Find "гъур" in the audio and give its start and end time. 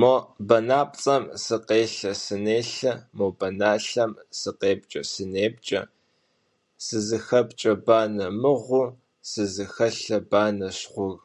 10.92-11.18